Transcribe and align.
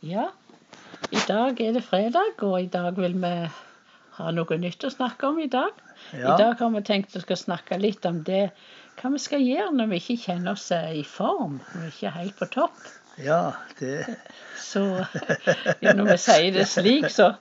Ja, 0.00 0.30
i 1.12 1.20
dag 1.28 1.58
er 1.60 1.74
det 1.76 1.82
fredag, 1.84 2.38
og 2.40 2.54
i 2.62 2.68
dag 2.72 2.96
vil 2.96 3.18
vi 3.20 3.32
ha 4.16 4.30
noe 4.32 4.56
nytt 4.62 4.86
å 4.88 4.92
snakke 4.92 5.28
om 5.28 5.40
i 5.44 5.48
dag. 5.52 5.76
Ja. 6.16 6.32
I 6.32 6.36
dag 6.40 6.56
har 6.56 6.70
vi 6.72 6.80
tenkt 6.88 7.18
å 7.18 7.36
snakke 7.36 7.76
litt 7.76 8.08
om 8.08 8.22
det 8.24 8.46
hva 9.00 9.10
vi 9.12 9.20
skal 9.20 9.44
gjøre 9.44 9.74
når 9.76 9.92
vi 9.92 10.00
ikke 10.00 10.16
kjenner 10.22 10.56
oss 10.56 10.70
eh, 10.72 10.96
i 11.02 11.04
form, 11.04 11.60
når 11.74 11.84
vi 11.84 11.92
ikke 11.92 12.08
er 12.08 12.16
helt 12.16 12.40
på 12.40 12.50
topp. 12.56 12.80
Ja, 13.20 13.52
det 13.76 14.06
Så 14.56 14.86
ja, 15.84 15.92
når 15.92 16.14
vi 16.14 16.18
sier 16.24 16.50
det 16.56 16.66
slik, 16.72 17.08
så 17.12 17.34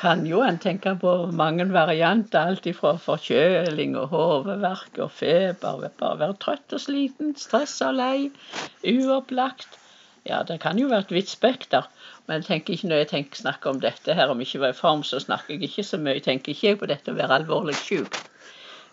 kan 0.00 0.24
jo 0.24 0.40
en 0.40 0.56
tenke 0.62 0.94
på 1.00 1.16
mange 1.36 1.68
varianter. 1.68 2.52
Alt 2.52 2.68
ifra 2.70 2.94
forkjøling 3.00 3.96
og 4.00 4.12
hodeverk 4.16 5.02
og 5.04 5.12
feber, 5.12 5.90
bare 6.00 6.20
være 6.22 6.40
trøtt 6.40 6.76
og 6.78 6.80
sliten, 6.88 7.36
stressa 7.36 7.90
og 7.92 8.00
lei, 8.00 8.30
uopplagt. 8.88 9.76
Ja, 10.26 10.42
det 10.42 10.58
kan 10.60 10.78
jo 10.78 10.88
være 10.90 11.06
et 11.06 11.12
vidt 11.14 11.30
spekter. 11.30 11.86
Men 12.26 12.40
jeg 12.40 12.48
tenker 12.48 12.74
ikke 12.74 12.88
når 12.90 13.02
jeg 13.02 13.08
tenker, 13.12 13.38
snakker 13.38 13.70
om 13.70 13.80
dette 13.80 14.14
her, 14.14 14.30
om 14.32 14.40
jeg 14.42 14.48
ikke 14.48 14.64
var 14.64 14.74
i 14.74 14.78
form, 14.80 15.04
så 15.06 15.20
snakker 15.22 15.54
jeg 15.54 15.68
ikke 15.68 15.84
så 15.86 16.00
mye. 16.02 16.16
Jeg 16.18 16.26
tenker 16.26 16.54
ikke 16.54 16.80
på 16.80 16.88
dette 16.90 17.14
å 17.14 17.18
være 17.18 17.42
alvorlig 17.42 17.76
syk. 17.78 18.18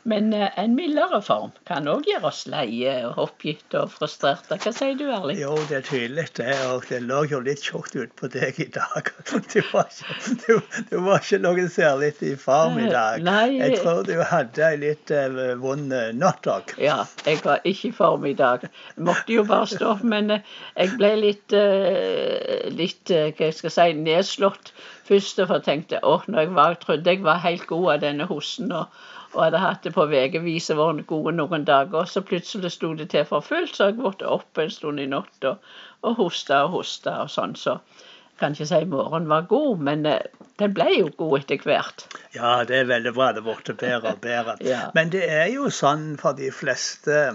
Men 0.09 0.34
eh, 0.35 0.49
en 0.59 0.75
mildere 0.75 1.21
form 1.23 1.53
kan 1.67 1.88
òg 1.88 2.07
gjøre 2.09 2.27
oss 2.27 2.43
leie 2.52 2.93
oppgitt 3.23 3.75
og 3.80 3.91
frustrerte. 3.93 4.57
Hva 4.59 4.73
sier 4.76 4.98
du, 4.99 5.05
Erling? 5.07 5.39
Jo, 5.39 5.55
det 5.70 5.79
er 5.79 5.85
tydelig, 5.88 6.26
det. 6.39 6.57
Og 6.73 6.84
det 6.89 6.99
lå 7.05 7.21
jo 7.31 7.39
litt 7.43 7.63
tjukt 7.63 7.95
ut 7.95 8.12
på 8.20 8.29
deg 8.34 8.59
i 8.63 8.70
dag. 8.73 9.12
Du 9.53 9.59
var 9.70 9.89
ikke, 9.89 10.35
du, 10.43 10.79
du 10.89 10.95
var 11.05 11.21
ikke 11.21 11.39
noe 11.43 11.67
særlig 11.71 12.13
i 12.26 12.34
form 12.39 12.79
i 12.81 12.88
dag. 12.89 13.21
Nei. 13.23 13.59
Jeg 13.59 13.79
tror 13.84 14.02
du 14.07 14.16
hadde 14.27 14.66
ei 14.66 14.79
litt 14.81 15.12
uh, 15.13 15.53
vond 15.62 15.93
natt 16.17 16.48
òg. 16.49 16.73
Ja, 16.81 17.04
jeg 17.27 17.41
var 17.45 17.62
ikke 17.67 17.91
i 17.91 17.95
form 17.95 18.26
i 18.27 18.34
dag. 18.38 18.65
Jeg 18.95 19.05
måtte 19.07 19.35
jo 19.35 19.45
bare 19.48 19.70
stå 19.70 19.93
opp. 19.93 20.04
Men 20.13 20.31
eh, 20.34 20.54
jeg 20.76 20.98
ble 20.99 21.13
litt, 21.21 21.55
uh, 21.55 22.70
litt 22.76 23.13
eh, 23.13 23.31
hva 23.31 23.49
jeg 23.49 23.57
skal 23.59 23.76
si, 23.77 23.90
nedslått 24.04 24.73
først. 25.07 25.41
For 25.41 25.57
jeg 25.59 25.68
tenkte 25.68 26.04
åh, 26.04 26.26
når 26.27 26.48
jeg 26.48 26.55
var, 26.59 26.79
trodde 26.81 27.15
jeg 27.15 27.26
var 27.26 27.43
helt 27.46 27.68
god 27.70 27.91
av 27.96 28.05
denne 28.07 28.29
hosten. 28.29 28.71
og 28.71 28.91
og 29.34 29.41
hadde 29.41 29.62
hatt 29.62 29.84
det 29.85 29.93
på 29.95 30.05
ukevis 30.09 30.70
og 30.73 30.79
vært 30.79 31.07
gode 31.09 31.34
noen 31.35 31.65
dager. 31.67 32.05
Så 32.09 32.21
plutselig 32.26 32.73
sto 32.76 32.93
det 32.98 33.09
til 33.13 33.26
for 33.29 33.45
fullt, 33.45 33.75
så 33.75 33.90
jeg 33.90 33.99
ble 33.99 34.13
opp 34.29 34.62
en 34.62 34.73
stund 34.73 35.01
i 35.01 35.09
natt 35.09 35.48
og, 35.49 35.62
og 36.05 36.17
hosta 36.21 36.63
og 36.67 36.77
hosta 36.77 37.20
og 37.23 37.31
sånn. 37.34 37.55
Så 37.59 37.77
jeg 37.77 38.40
kan 38.41 38.57
ikke 38.57 38.70
si 38.70 38.81
morgenen 38.90 39.29
var 39.31 39.48
god, 39.49 39.84
men 39.90 40.05
eh, 40.09 40.48
den 40.62 40.73
ble 40.77 40.90
jo 40.93 41.09
god 41.17 41.40
etter 41.41 41.65
hvert. 41.65 42.05
Ja, 42.35 42.55
det 42.67 42.84
er 42.84 42.90
veldig 42.91 43.13
bra. 43.17 43.31
Det 43.34 43.45
ble 43.45 43.77
bedre 43.81 44.15
og 44.15 44.21
bedre. 44.23 44.57
Ja. 44.65 44.87
Men 44.98 45.13
det 45.13 45.25
er 45.29 45.47
jo 45.53 45.70
sånn 45.73 46.13
for 46.21 46.37
de 46.37 46.51
fleste 46.53 47.25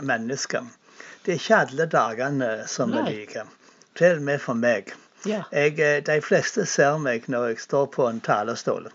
mennesker. 0.00 0.68
Det 1.22 1.36
er 1.36 1.40
ikke 1.40 1.60
alle 1.66 1.86
dagene 1.86 2.52
som 2.70 2.94
er 2.98 3.10
like. 3.10 3.46
Til 3.98 4.18
og 4.18 4.24
med 4.26 4.40
for 4.40 4.56
meg. 4.58 4.94
Ja. 5.28 5.44
Jeg, 5.52 5.76
eh, 5.78 6.00
de 6.04 6.16
fleste 6.24 6.64
ser 6.66 6.96
meg 6.98 7.28
når 7.30 7.52
jeg 7.52 7.60
står 7.68 7.92
på 7.94 8.08
en 8.08 8.22
talerstol. 8.24 8.88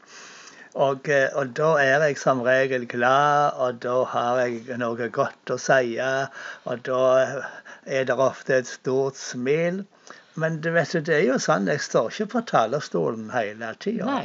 Og, 0.78 1.10
eh, 1.10 1.30
og 1.34 1.56
da 1.58 1.72
er 1.82 2.06
jeg 2.06 2.20
som 2.22 2.44
regel 2.46 2.86
glad, 2.90 3.58
og 3.58 3.80
da 3.82 3.96
har 4.14 4.42
jeg 4.44 4.78
noe 4.82 5.10
godt 5.14 5.54
å 5.56 5.58
si. 5.62 5.98
Og 6.70 6.84
da 6.86 7.02
er 7.86 8.06
det 8.10 8.18
ofte 8.22 8.60
et 8.62 8.70
stort 8.70 9.18
smil. 9.18 9.84
Men 10.38 10.60
du 10.62 10.70
vet, 10.76 10.94
det 11.08 11.16
er 11.16 11.26
jo 11.32 11.40
sånn, 11.42 11.66
jeg 11.72 11.82
står 11.82 12.12
ikke 12.14 12.30
på 12.36 12.44
talerstolen 12.52 13.32
hele 13.34 13.72
tida. 13.82 14.20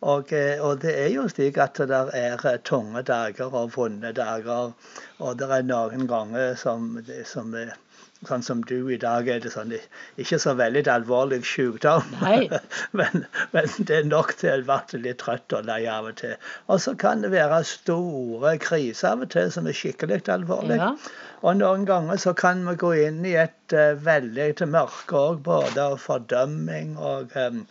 Og, 0.00 0.32
eh, 0.32 0.60
og 0.64 0.80
det 0.80 0.94
er 0.96 1.10
jo 1.12 1.26
slik 1.28 1.58
at 1.60 1.76
det 1.90 2.00
er 2.16 2.40
eh, 2.48 2.58
tunge 2.64 3.02
dager 3.04 3.52
og 3.52 3.74
vonde 3.76 4.12
dager. 4.16 4.72
Og 5.20 5.38
det 5.38 5.50
er 5.52 5.66
noen 5.68 6.06
ganger 6.08 6.56
som, 6.60 6.94
som 7.28 7.54
eh, 7.54 7.76
Sånn 8.28 8.42
som 8.44 8.58
du 8.68 8.90
i 8.92 8.98
dag 9.00 9.28
er 9.32 9.38
det 9.40 9.48
sånn 9.54 9.70
ikke 10.20 10.36
så 10.42 10.52
veldig 10.52 10.82
alvorlig 10.92 11.38
sykdom. 11.48 12.04
Men, 12.98 13.24
men 13.54 13.68
det 13.88 13.96
er 13.96 14.10
nok 14.10 14.34
til 14.36 14.60
å 14.60 14.76
bli 14.90 15.00
litt 15.06 15.22
trøtt 15.22 15.54
og 15.56 15.64
lei 15.64 15.86
av 15.88 16.10
og 16.10 16.18
til. 16.20 16.34
Og 16.68 16.82
så 16.84 16.92
kan 17.00 17.24
det 17.24 17.30
være 17.32 17.62
store 17.64 18.52
kriser 18.60 19.14
av 19.14 19.24
og 19.24 19.32
til 19.32 19.48
som 19.54 19.70
er 19.70 19.78
skikkelig 19.78 20.20
alvorlige. 20.36 20.90
Ja. 20.90 20.92
Og 21.40 21.56
noen 21.62 21.88
ganger 21.88 22.20
så 22.20 22.36
kan 22.36 22.60
vi 22.68 22.76
gå 22.84 22.92
inn 23.06 23.24
i 23.24 23.38
et 23.40 23.72
uh, 23.72 23.96
veldig 24.04 24.68
mørke 24.68 25.16
òg, 25.16 25.40
både 25.48 25.88
fordømming 26.04 26.98
og 27.00 27.32
um, 27.40 27.64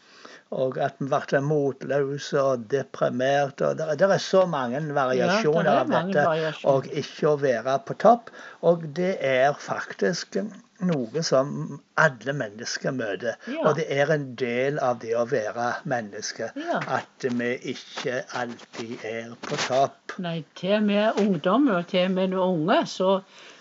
og 0.52 0.78
at 0.82 0.96
vi 0.98 1.06
ble 1.12 1.40
motløse 1.46 2.42
og 2.42 2.64
deprimerte. 2.72 3.68
og 3.68 3.78
Det, 3.78 4.08
er 4.10 4.18
så 4.18 4.46
mange 4.50 4.82
variasjoner 4.96 5.66
Ja, 5.66 5.84
det 5.84 5.98
av 5.98 6.08
dette. 6.08 6.24
variasjoner. 6.26 6.74
Og 6.74 6.88
ikke 7.04 7.28
å 7.30 7.36
være 7.42 7.76
på 7.86 7.94
topp. 8.02 8.32
Og 8.66 8.88
det 8.98 9.18
er 9.22 9.54
faktisk 9.54 10.40
noe 10.80 11.22
som 11.28 11.80
alle 12.00 12.34
mennesker 12.34 12.92
møter. 12.96 13.36
Ja. 13.52 13.62
Og 13.68 13.76
det 13.78 13.86
er 13.94 14.10
en 14.16 14.26
del 14.40 14.80
av 14.80 15.00
det 15.04 15.14
å 15.20 15.26
være 15.30 15.70
menneske. 15.92 16.50
Ja. 16.56 16.80
At 16.98 17.30
vi 17.30 17.52
ikke 17.76 18.24
alltid 18.34 19.06
er 19.06 19.36
på 19.46 19.60
topp. 19.68 20.18
Nei, 20.18 20.40
til 20.56 20.80
og 20.80 20.84
med 20.90 21.20
ungdom 21.22 21.70
og 21.76 21.86
til 21.92 22.08
og 22.10 22.16
med 22.18 22.34
unge, 22.34 22.80
så, 22.90 23.20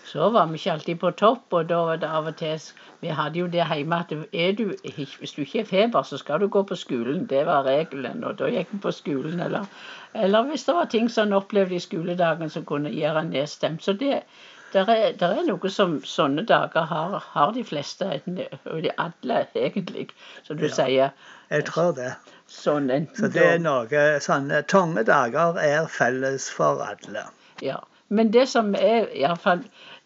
så 0.09 0.29
var 0.33 0.47
vi 0.49 0.57
ikke 0.57 0.71
alltid 0.73 0.99
på 1.01 1.11
topp. 1.21 1.53
Og 1.53 1.69
da 1.69 1.79
var 1.85 1.99
det 2.01 2.09
av 2.09 2.27
og 2.31 2.35
til 2.39 2.59
Vi 3.01 3.07
hadde 3.15 3.39
jo 3.39 3.47
det 3.47 3.63
hjemme 3.69 3.99
at 4.03 4.11
er 4.33 4.51
du, 4.57 4.63
hvis 4.83 5.31
du 5.35 5.41
ikke 5.41 5.59
er 5.61 5.65
feber, 5.69 6.03
så 6.03 6.17
skal 6.17 6.39
du 6.41 6.47
gå 6.47 6.63
på 6.63 6.75
skolen. 6.75 7.25
Det 7.29 7.45
var 7.45 7.63
regelen. 7.67 8.23
Og 8.23 8.37
da 8.39 8.49
gikk 8.51 8.73
vi 8.73 8.79
på 8.83 8.91
skolen. 8.91 9.39
Eller, 9.39 9.65
eller 10.13 10.43
hvis 10.49 10.65
det 10.65 10.75
var 10.75 10.85
ting 10.91 11.09
som 11.09 11.27
en 11.27 11.33
opplevde 11.39 11.75
i 11.75 11.79
skoledagen 11.83 12.49
som 12.49 12.65
kunne 12.65 12.89
gjøre 12.91 13.21
en 13.25 13.29
nedstemt. 13.35 13.83
Så 13.83 13.93
det 13.93 14.23
der 14.73 14.89
er, 14.93 15.13
der 15.17 15.31
er 15.33 15.45
noe 15.47 15.69
som 15.73 15.95
sånne 16.05 16.43
dager 16.45 16.83
har, 16.85 17.15
har 17.33 17.53
de 17.55 17.63
fleste, 17.65 18.05
og 18.69 18.83
de 18.83 18.91
alle 19.01 19.39
egentlig, 19.55 20.09
som 20.43 20.57
du 20.57 20.67
Ja. 20.67 20.73
sier. 20.75 21.09
Jeg 21.49 21.65
tror 21.65 21.95
det. 21.97 22.11
Sånn 22.47 23.07
Så 23.17 23.27
det 23.33 23.45
er 23.45 23.57
noe 23.59 24.03
sånne 24.21 24.61
tunge 24.69 25.03
dager 25.05 25.57
er 25.57 25.87
felles 25.89 26.49
for 26.53 26.81
alle. 26.85 27.23
Ja. 27.61 27.79
Men 28.09 28.31
det 28.33 28.47
som 28.49 28.75
er 28.75 29.09
iallfall 29.13 29.59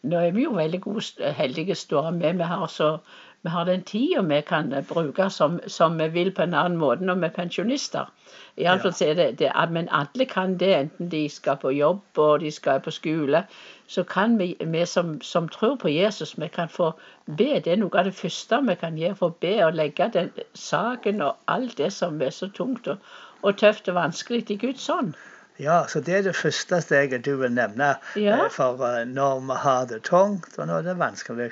Nå 0.03 0.19
er 0.19 0.31
vi 0.35 0.43
jo 0.43 0.51
veldig 0.51 0.81
gode, 0.83 1.33
heldige 1.37 1.75
står 1.75 2.09
med. 2.11 2.33
Vi 2.33 2.43
har, 2.43 2.67
så, 2.67 2.97
vi 3.41 3.49
har 3.49 3.63
den 3.63 3.83
tida 3.87 4.21
vi 4.21 4.41
kan 4.41 4.73
bruke 4.89 5.29
som, 5.29 5.59
som 5.67 5.99
vi 5.99 6.07
vil 6.11 6.31
på 6.31 6.43
en 6.43 6.53
annen 6.53 6.77
måte 6.77 7.05
når 7.07 7.21
vi 7.21 7.25
er 7.29 7.35
pensjonister. 7.37 8.11
Iallfall 8.57 8.91
Ja. 8.91 8.97
så 8.97 9.05
er 9.05 9.13
det, 9.13 9.39
det 9.39 9.51
Men 9.69 9.87
alle 9.91 10.25
kan 10.25 10.57
det, 10.57 10.75
enten 10.75 11.09
de 11.11 11.29
skal 11.29 11.57
på 11.57 11.71
jobb 11.71 12.01
og 12.17 12.39
de 12.39 12.51
skal 12.51 12.81
på 12.81 12.91
skole. 12.91 13.43
Så 13.87 14.03
kan 14.03 14.39
vi, 14.39 14.55
vi 14.59 14.85
som, 14.85 15.21
som 15.21 15.49
tror 15.49 15.75
på 15.75 15.87
Jesus, 15.87 16.39
vi 16.39 16.47
kan 16.47 16.69
få 16.69 16.91
be. 17.25 17.61
Det 17.63 17.67
er 17.67 17.77
noe 17.77 17.99
av 17.99 18.05
det 18.05 18.13
første 18.13 18.61
vi 18.67 18.75
kan 18.75 18.97
gjøre 18.97 19.15
for 19.15 19.27
å 19.27 19.37
be 19.39 19.65
og 19.65 19.73
legge 19.73 20.09
den 20.13 20.31
saken 20.53 21.21
og 21.21 21.35
alt 21.47 21.77
det 21.77 21.93
som 21.93 22.21
er 22.21 22.29
så 22.29 22.47
tungt 22.47 22.87
og, 22.87 22.97
og 23.41 23.57
tøft 23.57 23.87
og 23.87 23.95
vanskelig 23.95 24.51
i 24.51 24.57
Guds 24.57 24.87
hånd. 24.87 25.15
Ja, 25.59 25.83
så 25.87 25.99
det 26.01 26.15
er 26.17 26.21
det 26.25 26.35
første 26.35 26.79
steget 26.81 27.25
du 27.25 27.35
vil 27.37 27.51
nevne. 27.53 27.95
Ja. 28.17 28.45
eh, 28.45 28.49
For 28.51 28.79
eh, 28.87 29.03
når 29.05 29.39
vi 29.49 29.57
har 29.65 29.85
det 29.85 30.01
tungt, 30.03 30.57
og 30.57 30.67
når 30.67 30.81
det 30.81 30.91
er 30.95 31.01
vanskelig. 31.01 31.51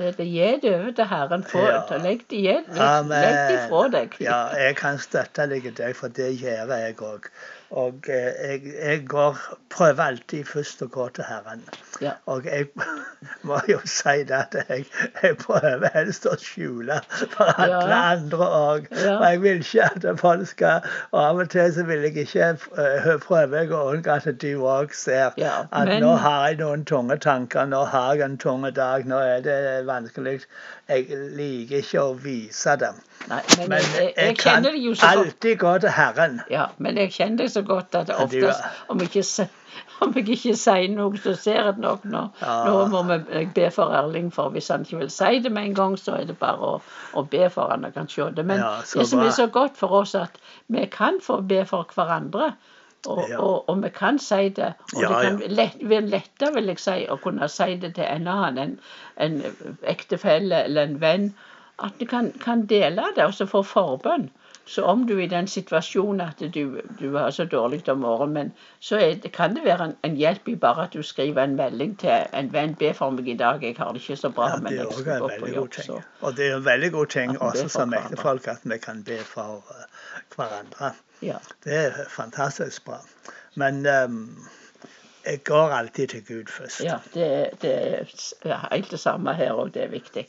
Gi 0.00 0.46
det 0.62 0.70
over 0.74 0.92
til 0.96 1.04
Herren. 1.10 1.42
Få, 1.44 1.58
Ja. 1.58 1.80
Legg 2.00 2.22
det 2.30 2.36
igjen. 2.38 2.64
Legg, 2.72 3.40
det 3.50 3.58
fra 3.68 3.82
deg. 3.92 4.14
Ja, 4.20 4.38
jeg 4.56 4.76
kan 4.76 4.98
støtte 4.98 5.44
deg 5.50 5.66
i 5.66 5.70
det, 5.76 5.90
for 5.96 6.08
det 6.08 6.30
gjør 6.40 6.70
jeg 6.72 6.96
òg. 7.04 7.26
Og 7.70 8.08
eh, 8.10 8.32
jeg, 8.50 8.62
jeg 8.82 9.02
går, 9.06 9.36
prøver 9.70 10.00
alltid 10.02 10.44
først 10.50 10.80
å 10.82 10.88
gå 10.90 11.04
til 11.14 11.24
Herren. 11.28 11.60
Ja. 12.02 12.16
Og 12.26 12.46
jeg 12.50 12.66
må 13.46 13.60
jo 13.70 13.76
si 13.86 14.24
det 14.26 14.34
at 14.34 14.56
jeg, 14.68 14.86
jeg 15.22 15.36
prøver 15.38 15.86
helst 15.94 16.26
å 16.26 16.32
skjule 16.40 16.96
for 17.36 17.52
alle 17.54 17.78
Ja. 17.92 18.00
andre 18.16 18.48
òg. 18.56 18.88
Ja. 18.98 19.12
Og 19.20 19.24
jeg 19.28 19.42
vil 19.44 19.62
ikke 19.62 19.86
at 19.86 20.08
folk 20.18 20.46
skal 20.50 20.88
Og 21.12 21.20
av 21.22 21.42
og 21.44 21.50
til 21.54 21.70
så 21.76 21.84
vil 21.86 22.02
jeg 22.08 22.16
ikke 22.24 22.48
eh, 22.50 23.08
prøve 23.22 23.62
å 23.70 23.84
unngå 23.92 24.16
at 24.16 24.26
du 24.42 24.50
òg 24.66 24.94
ser 24.98 25.38
Ja, 25.38 25.60
at 25.70 25.86
men- 25.92 26.02
nå 26.02 26.16
har 26.24 26.48
jeg 26.48 26.58
noen 26.64 26.82
tunge 26.90 27.20
tanker, 27.22 27.70
nå 27.70 27.84
har 27.92 28.14
jeg 28.18 28.24
en 28.26 28.38
tung 28.38 28.66
dag, 28.74 29.06
nå 29.06 29.18
er 29.22 29.40
det 29.46 29.58
vanskelig. 29.86 30.40
Jeg 30.90 31.06
liker 31.38 31.84
ikke 31.84 32.02
å 32.02 32.14
vise 32.18 32.74
det. 32.82 32.90
Nei, 33.28 33.40
men, 33.58 33.68
Men 33.68 33.78
jeg, 33.78 34.12
jeg, 34.16 34.26
jeg 34.26 34.36
kan 34.38 34.64
det 34.64 34.72
alltid 35.06 35.58
gå 35.60 35.78
til 35.78 35.92
Herren. 35.94 36.40
Ja, 36.50 36.66
men 36.78 36.96
jeg 36.96 37.12
kjenner 37.12 37.44
det 37.44 37.52
så 37.52 37.62
godt 37.62 37.94
at 37.94 38.10
oftest 38.10 38.62
om 38.88 39.00
jeg 39.02 39.10
ikke, 39.12 39.48
om 40.00 40.14
jeg 40.16 40.28
ikke 40.28 40.54
sier 40.56 40.88
noe, 40.94 41.20
så 41.20 41.34
ser 41.36 41.60
jeg 41.60 41.74
nok 41.82 42.06
nå. 42.08 42.22
Ja. 42.40 42.54
Nå 42.66 42.86
må 42.90 43.02
vi 43.10 43.44
be 43.54 43.68
for 43.74 43.92
Erling, 43.94 44.32
for 44.34 44.50
hvis 44.54 44.70
han 44.72 44.86
ikke 44.88 45.02
vil 45.04 45.12
si 45.12 45.38
det 45.44 45.52
med 45.52 45.68
en 45.68 45.76
gang, 45.76 45.98
så 46.00 46.16
er 46.16 46.24
det 46.30 46.38
bare 46.40 46.72
å, 46.72 46.80
å 47.12 47.22
be 47.28 47.44
for 47.52 47.70
han 47.70 47.84
og 47.84 47.94
kan 47.94 48.08
se 48.08 48.30
det. 48.36 48.46
Men 48.48 48.64
Ja, 48.64 48.72
det 48.94 49.06
som 49.12 49.20
er 49.22 49.30
så 49.36 49.46
godt 49.52 49.76
for 49.78 50.00
oss, 50.00 50.14
at 50.18 50.40
vi 50.68 50.86
kan 50.90 51.20
få 51.22 51.40
be 51.44 51.64
for 51.68 51.86
hverandre. 51.94 52.54
Og, 53.08 53.22
Ja. 53.30 53.38
og, 53.40 53.68
og 53.68 53.78
vi 53.82 53.88
kan 53.96 54.18
si 54.20 54.48
det. 54.56 54.74
Og 54.96 55.02
Ja, 55.02 55.08
det 55.08 55.20
kan 55.24 55.38
lett, 55.56 55.76
være 55.80 56.08
lettere, 56.12 56.50
vil 56.54 56.66
jeg 56.72 56.80
si, 56.82 56.96
å 57.08 57.16
kunne 57.16 57.48
si 57.48 57.76
det 57.80 57.94
til 57.96 58.04
en 58.04 58.28
annen, 58.28 58.58
en, 59.16 59.38
en 59.44 59.78
ektefelle 59.88 60.64
eller 60.66 60.82
en 60.88 60.98
venn. 61.00 61.30
At 61.80 62.00
du 62.00 62.06
kan, 62.06 62.32
kan 62.44 62.66
dele 62.66 63.02
det, 63.16 63.24
og 63.24 63.34
så 63.34 63.46
få 63.46 63.62
forbønn. 63.62 64.30
Så 64.70 64.82
om 64.82 65.06
du 65.06 65.16
er 65.16 65.22
i 65.24 65.26
den 65.26 65.48
situasjonen 65.50 66.20
at 66.20 66.42
du, 66.54 66.80
du 67.00 67.16
har 67.16 67.30
så 67.30 67.44
dårlig 67.44 67.88
om 67.88 67.98
morgenen, 67.98 68.34
men 68.34 68.52
så 68.80 68.98
det, 69.22 69.32
kan 69.32 69.56
det 69.56 69.64
være 69.64 69.84
en, 69.84 69.96
en, 70.02 70.16
hjelp 70.16 70.48
i 70.48 70.54
bare 70.54 70.84
at 70.84 70.92
du 70.92 71.02
skriver 71.02 71.42
en 71.42 71.56
melding 71.56 71.96
til 71.98 72.28
en 72.32 72.52
venn. 72.52 72.76
Be 72.78 72.92
for 72.94 73.10
meg 73.10 73.28
i 73.28 73.34
dag, 73.40 73.64
jeg 73.64 73.74
har 73.78 73.90
det 73.92 74.02
ikke 74.04 74.16
så 74.16 74.30
bra, 74.36 74.52
ja, 74.52 74.60
men 74.62 74.76
jeg 74.76 74.86
skal 74.92 75.24
gå 75.24 75.30
på 75.40 75.50
jobb. 75.54 75.74
Så. 75.74 75.98
Og 76.20 76.36
det 76.36 76.46
er 76.46 76.56
en 76.56 76.64
veldig 76.64 76.92
god 76.92 77.06
ting 77.06 77.34
også 77.40 77.66
som 77.68 77.94
ektefolk 77.98 78.46
at 78.52 78.62
vi 78.62 78.78
kan 78.78 79.02
be 79.04 79.18
for 79.26 79.64
uh, 79.74 80.14
hverandre. 80.36 80.94
Ja. 81.22 81.42
Det 81.64 81.76
er 81.76 82.00
fantastisk 82.08 82.84
bra. 82.84 83.00
Men 83.54 83.86
um, 83.86 84.38
jeg 85.26 85.44
går 85.44 85.74
alltid 85.80 86.08
til 86.08 86.24
Gud 86.24 86.44
først. 86.48 86.84
Ja, 86.84 86.98
det, 87.14 87.50
det 87.62 87.74
er 87.74 88.68
helt 88.70 88.90
det 88.90 89.00
samme 89.00 89.34
her 89.34 89.52
òg. 89.52 89.74
Det 89.74 89.82
er 89.88 89.92
viktig. 89.92 90.28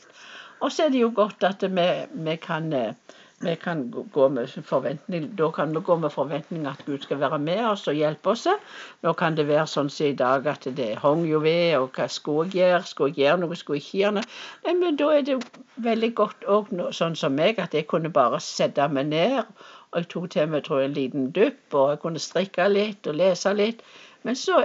Og 0.62 0.72
så 0.72 0.86
er 0.86 0.94
det 0.94 1.02
jo 1.02 1.10
godt 1.14 1.44
at 1.44 1.64
vi, 1.66 1.88
vi 2.26 2.36
kan 2.40 2.70
uh, 2.72 3.18
vi 3.42 3.56
kan 3.56 3.90
gå 4.12 4.28
med 4.28 4.48
forventning, 4.64 5.36
Da 5.36 5.50
kan 5.50 5.74
vi 5.74 5.80
gå 5.80 5.96
med 5.96 6.10
forventning 6.10 6.66
at 6.66 6.84
Gud 6.86 6.98
skal 6.98 7.20
være 7.20 7.38
med 7.38 7.64
oss 7.66 7.88
og 7.88 7.94
hjelpe 7.94 8.30
oss. 8.30 8.46
Nå 9.02 9.12
kan 9.18 9.34
det 9.36 9.48
være 9.48 9.66
sånn 9.66 9.90
som 9.90 10.06
i 10.06 10.12
dag 10.12 10.46
at 10.46 10.68
det 10.76 10.98
hang 11.02 11.24
jo 11.26 11.40
ved, 11.42 11.74
og 11.78 11.90
hva 11.96 12.06
skulle 12.08 12.46
jeg 12.46 12.70
gjøre? 12.70 12.86
Skulle 12.86 13.10
jeg 13.10 13.24
gjøre 13.24 13.40
noe? 13.42 13.58
Skulle 13.58 13.80
jeg 13.80 13.86
ikke 13.86 13.98
gjøre 13.98 14.14
noe? 14.20 14.76
Men 14.84 15.00
da 15.00 15.10
er 15.16 15.26
det 15.26 15.38
veldig 15.88 16.12
godt 16.22 16.46
òg 16.46 16.70
sånn 17.00 17.18
som 17.18 17.34
meg, 17.34 17.58
at 17.58 17.74
jeg 17.74 17.88
kunne 17.90 18.14
bare 18.14 18.40
sette 18.40 18.86
meg 18.88 19.10
ned. 19.10 19.42
Og 19.90 19.98
jeg 19.98 20.10
tok 20.14 20.30
til 20.30 20.54
meg 20.54 20.64
tror 20.64 20.84
jeg, 20.84 20.92
en 20.92 20.98
liten 21.00 21.30
dupp, 21.34 21.74
og 21.74 21.90
jeg 21.90 22.02
kunne 22.06 22.22
strikke 22.22 22.68
litt 22.70 23.10
og 23.10 23.18
lese 23.18 23.56
litt. 23.58 23.82
Men 24.22 24.38
så 24.38 24.62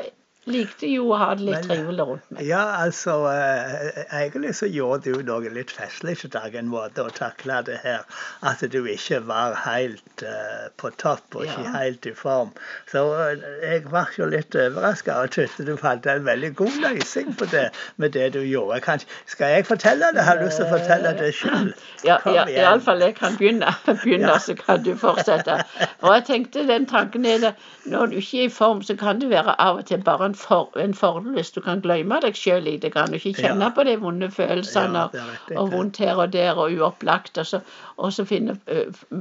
likte 0.48 0.88
jo 0.90 1.10
å 1.12 1.18
ha 1.20 1.30
det 1.38 1.46
litt 1.48 1.66
trivelig 1.68 2.06
rundt 2.08 2.32
meg. 2.32 2.44
Ja, 2.48 2.64
altså 2.84 3.18
eh, 3.32 4.04
Egentlig 4.08 4.54
så 4.58 4.70
gjorde 4.72 5.14
du 5.14 5.26
noe 5.28 5.52
litt 5.54 5.72
festlig 5.74 6.18
i 6.26 6.32
dag, 6.32 6.56
en 6.56 6.70
måte 6.72 7.04
å 7.04 7.12
takle 7.14 7.60
det 7.68 7.80
her. 7.84 8.06
At 8.48 8.64
du 8.72 8.80
ikke 8.88 9.20
var 9.28 9.58
helt 9.66 10.24
eh, 10.24 10.68
på 10.80 10.92
topp 11.02 11.38
og 11.38 11.48
ikke 11.48 11.66
ja. 11.66 11.74
helt 11.76 12.08
i 12.10 12.14
form. 12.18 12.54
Så 12.92 13.04
uh, 13.12 13.48
jeg 13.64 13.84
ble 13.88 14.04
jo 14.18 14.30
litt 14.32 14.56
overraska 14.58 15.20
og 15.24 15.36
syntes 15.36 15.68
du 15.68 15.76
fant 15.80 16.08
en 16.08 16.26
veldig 16.26 16.54
god 16.60 16.80
løsning 16.86 17.34
på 17.38 17.50
det 17.52 17.68
med 18.02 18.16
det 18.16 18.32
du 18.38 18.42
gjorde. 18.42 18.80
Kanskje, 18.86 19.10
skal 19.34 19.56
jeg 19.58 19.68
fortelle 19.68 20.12
det? 20.16 20.26
Har 20.28 20.40
du 20.40 20.48
lyst 20.48 20.62
til 20.62 20.68
å 20.68 20.74
fortelle 20.78 21.14
det 21.20 21.34
sjøl? 21.38 21.72
Ja, 22.08 22.20
ja 22.32 22.48
iallfall 22.48 23.04
jeg 23.04 23.18
kan 23.20 23.36
begynne, 23.40 23.74
begynne 24.04 24.32
ja. 24.32 24.40
så 24.44 24.56
kan 24.58 24.84
du 24.86 24.94
fortsette. 24.98 25.60
Og 26.06 26.14
jeg 26.16 26.28
tenkte 26.32 26.68
den 26.70 26.88
tanken 26.90 27.26
er 27.28 27.44
det, 27.44 27.54
når 27.88 28.12
du 28.12 28.20
ikke 28.22 28.46
er 28.46 28.50
i 28.50 28.54
form, 28.54 28.84
så 28.86 28.96
kan 29.00 29.22
det 29.22 29.32
være 29.32 29.56
av 29.62 29.82
og 29.82 29.88
til 29.90 30.04
bare 30.04 30.32
en 30.32 30.37
for, 30.38 30.72
en 30.80 30.94
fordel 30.98 31.38
hvis 31.38 31.52
du 31.56 31.62
kan 31.66 31.82
glemme 31.84 32.20
deg 32.24 32.38
sjøl 32.38 32.64
lite 32.68 32.92
grann. 32.94 33.14
Og 33.14 33.20
ikke 33.20 33.44
kjenne 33.48 33.70
ja. 33.70 33.74
på 33.76 33.86
de 33.88 33.96
vonde 34.02 34.30
følelsene 34.34 35.08
ja, 35.14 35.28
riktig, 35.32 35.58
og 35.60 35.72
vondt 35.74 36.02
her 36.04 36.22
og 36.22 36.34
der 36.34 36.58
og 36.58 36.76
uopplagt. 36.78 37.38
Og 37.42 37.50
så, 37.50 37.62
og 37.98 38.14
så, 38.14 38.26
finne, 38.30 38.58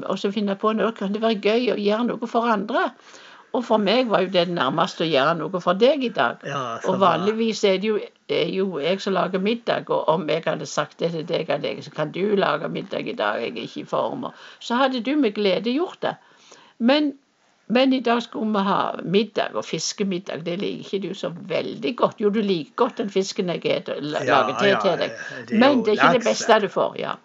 og 0.03 0.19
så 0.21 0.33
finne 0.35 0.59
på 0.61 0.75
noe. 0.77 0.93
Kan 0.97 1.17
det 1.17 1.25
være 1.25 1.41
gøy 1.43 1.73
å 1.75 1.81
gjøre 1.81 2.11
noe 2.13 2.31
for 2.31 2.49
andre? 2.53 2.91
Og 3.57 3.65
for 3.65 3.81
meg 3.81 4.11
var 4.13 4.27
jo 4.27 4.33
det 4.35 4.47
nærmeste 4.53 5.07
å 5.07 5.09
gjøre 5.09 5.37
noe 5.39 5.61
for 5.65 5.79
deg 5.81 6.05
i 6.05 6.13
dag. 6.13 6.43
Ja, 6.45 6.63
og 6.85 6.99
vanligvis 7.01 7.63
er 7.65 7.79
det 7.81 7.89
jo, 7.89 8.01
er 8.29 8.51
jo, 8.53 8.67
jeg 8.83 9.01
som 9.01 9.17
lager 9.17 9.41
middag, 9.41 9.89
og 9.89 10.11
om 10.13 10.27
jeg 10.29 10.45
hadde 10.45 10.69
sagt 10.69 10.99
det 11.01 11.13
til 11.15 11.25
deg, 11.29 11.53
så 11.85 11.93
kan 11.95 12.13
du 12.13 12.37
lage 12.37 12.69
middag 12.69 13.09
i 13.09 13.17
dag, 13.17 13.41
jeg 13.41 13.55
er 13.55 13.63
ikke 13.65 13.85
i 13.87 13.89
form. 13.89 14.27
Så 14.61 14.77
hadde 14.77 15.01
du 15.01 15.15
med 15.17 15.39
glede 15.39 15.73
gjort 15.73 16.03
det. 16.05 16.17
Men 16.79 17.15
men 17.67 17.93
i 17.93 18.01
dag 18.01 18.23
skulle 18.23 18.53
vi 18.53 18.63
ha 18.69 18.81
middag, 19.03 19.55
og 19.55 19.65
fiskemiddag 19.65 20.45
det 20.47 20.59
liker 20.61 20.85
ikke 20.85 21.09
du 21.09 21.15
så 21.19 21.33
veldig 21.49 21.97
godt. 21.99 22.21
Jo, 22.23 22.31
du 22.31 22.39
liker 22.41 22.77
godt 22.77 23.01
den 23.03 23.11
fisken 23.11 23.51
jeg 23.51 23.63
lager 23.65 24.23
ja, 24.23 24.39
ja, 24.63 24.79
til 24.81 25.01
deg, 25.01 25.17
det 25.49 25.59
men 25.59 25.83
det 25.83 25.97
er 25.97 25.99
ikke 25.99 26.19
det 26.19 26.29
beste 26.29 26.61
du 26.63 26.69
får. 26.69 26.95
ja. 27.01 27.17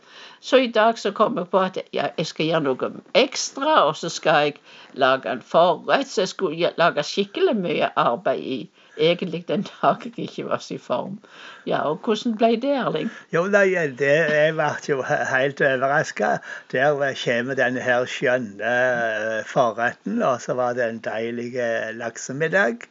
Så 0.42 0.58
i 0.58 0.68
dag 0.68 0.98
så 0.98 1.12
kom 1.12 1.38
jeg 1.38 1.48
på 1.52 1.60
at 1.62 1.78
ja, 1.94 2.08
jeg 2.18 2.26
skal 2.26 2.46
gjøre 2.46 2.64
noe 2.66 2.88
ekstra, 3.14 3.84
og 3.86 3.96
så 3.96 4.10
skal 4.10 4.48
jeg 4.48 4.56
lage 4.94 5.30
en 5.30 5.42
forrett. 5.46 6.10
Så 6.10 6.24
jeg 6.24 6.32
skulle 6.32 6.72
lage 6.78 7.04
skikkelig 7.06 7.54
mye 7.62 7.92
arbeid 7.96 8.42
i 8.42 8.58
egentlig 8.98 9.46
den 9.48 9.66
dagen 9.82 10.14
jeg 10.18 10.30
ikke 10.30 10.46
var 10.50 10.66
i 10.70 10.78
form. 10.78 11.20
Ja, 11.66 11.82
og 11.90 12.00
Hvordan 12.06 12.38
ble 12.38 12.56
det, 12.62 12.74
Erling? 12.74 13.10
Jo, 13.34 13.46
nei, 13.46 13.70
det, 14.00 14.12
Jeg 14.32 14.54
ble 14.58 14.70
jo 14.90 15.02
helt 15.06 15.62
overraska. 15.62 16.38
Der 16.72 16.98
kommer 17.24 17.58
denne 17.58 17.82
her 17.86 18.06
skjønne 18.10 18.72
eh, 18.72 19.42
forretten, 19.46 20.22
og 20.26 20.42
så 20.42 20.58
var 20.58 20.74
det 20.74 20.88
en 20.90 21.02
deilig 21.06 21.54
eh, 21.56 21.92
laksemiddag. 21.96 22.88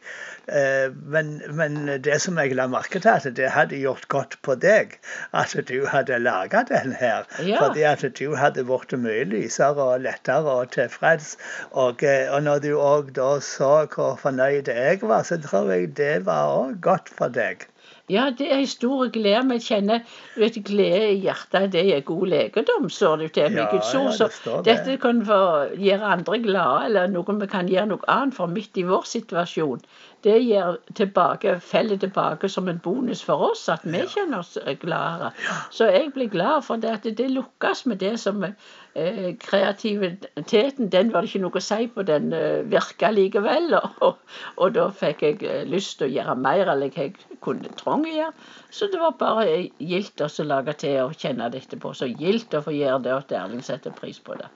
Eh, 0.47 0.93
men, 0.95 1.41
men, 1.55 1.85
det 2.03 2.17
som 2.23 2.39
jeg 2.39 2.55
la 2.55 2.67
merke 2.71 2.99
til, 2.99 3.11
at 3.11 3.37
det 3.37 3.51
hadde 3.51 3.77
gjort 3.79 4.07
godt 4.11 4.37
på 4.41 4.55
deg 4.55 4.97
at 5.37 5.53
du 5.67 5.85
hadde 5.87 6.17
laga 6.19 6.63
den 6.69 6.95
her. 6.97 7.27
Ja. 7.43 7.59
Fordi 7.59 7.83
at 7.87 8.05
du 8.19 8.35
hadde 8.35 8.65
blitt 8.67 8.95
mye 8.99 9.27
lysere 9.27 9.83
og 9.93 10.01
lettere 10.07 10.47
og 10.47 10.71
tilfreds. 10.71 11.35
Og, 11.71 12.03
og 12.03 12.43
når 12.43 12.63
du 12.65 12.71
òg 12.79 13.13
da 13.15 13.33
så 13.43 13.85
hvor 13.91 14.15
fornøyd 14.21 14.71
jeg 14.71 15.01
var, 15.01 15.23
så 15.27 15.37
tror 15.41 15.71
jeg 15.71 15.90
det 15.97 16.25
var 16.25 16.55
òg 16.55 16.79
godt 16.83 17.11
for 17.17 17.33
deg. 17.33 17.67
Ja, 18.11 18.25
det 18.37 18.47
er 18.51 18.59
en 18.59 18.67
stor 18.67 19.07
glede. 19.13 19.41
Vi 19.53 19.57
kjenner 19.63 20.01
vet, 20.39 20.57
glede 20.67 21.11
i 21.13 21.19
hjertet. 21.23 21.71
Det 21.75 21.83
er 21.95 22.03
god 22.05 22.25
legedom, 22.33 22.89
står 22.91 23.21
det 23.21 23.29
til 23.37 23.47
meg. 23.53 23.61
Ja, 23.61 23.67
Guds 23.71 23.93
ord. 23.95 24.17
Ja, 24.19 24.57
det 24.65 24.65
dette 24.67 24.97
kan 25.01 25.21
gjøre 25.23 26.13
andre 26.17 26.39
glade, 26.43 26.85
eller 26.89 27.11
noe 27.13 27.37
vi 27.39 27.49
kan 27.51 27.71
gjøre 27.71 27.87
noe 27.93 28.11
annet 28.11 28.35
for 28.35 28.51
midt 28.51 28.77
i 28.81 28.87
vår 28.89 29.07
situasjon. 29.07 29.85
Det 30.23 30.37
gir 30.43 30.77
tilbake, 30.95 31.59
feller 31.59 31.97
tilbake 31.97 32.49
som 32.49 32.67
en 32.69 32.79
bonus 32.83 33.23
for 33.25 33.51
oss, 33.51 33.67
at 33.69 33.81
vi 33.83 34.03
kjenner 34.05 34.43
oss 34.43 34.57
gladere. 34.81 35.31
Så 35.73 35.89
jeg 35.89 36.11
blir 36.13 36.29
glad 36.29 36.61
for 36.67 36.81
det 36.81 36.91
at 36.93 37.09
det 37.17 37.29
lukkes 37.31 37.85
med 37.89 38.01
det 38.03 38.19
som 38.21 38.43
eh, 38.45 39.35
kreativiteten, 39.39 40.91
den 40.91 41.13
var 41.13 41.21
det 41.21 41.31
ikke 41.31 41.43
noe 41.45 41.57
å 41.57 41.63
si 41.63 41.87
på. 41.93 42.05
Den 42.07 42.33
eh, 42.35 42.61
virka 42.69 43.11
likevel. 43.13 43.73
Og, 44.05 44.17
og, 44.57 44.71
da 44.75 44.87
fikk 44.95 45.21
jeg 45.25 45.41
eh, 45.45 45.63
lyst 45.69 45.99
til 45.99 46.09
å 46.09 46.13
gjøre 46.15 46.35
mer 46.39 46.69
enn 46.71 46.85
jeg 46.87 47.13
kunne 47.43 47.69
trang 47.77 48.05
å 48.05 48.13
gjøre. 48.13 48.33
Så 48.71 48.87
det 48.91 49.01
var 49.01 49.17
bare 49.19 49.69
gildt 49.83 50.21
å 50.23 50.29
lage 50.47 50.73
til 50.79 50.97
og 51.03 51.15
kjenne 51.19 51.49
det 51.51 51.65
etterpå. 51.65 51.91
Så 51.97 52.07
gildt 52.07 52.55
å 52.55 52.63
få 52.63 52.73
gjøre 52.75 53.01
det, 53.05 53.13
og 53.13 53.25
at 53.25 53.33
Erling 53.41 53.63
setter 53.65 53.93
pris 53.95 54.19
på 54.23 54.37
det. 54.39 54.47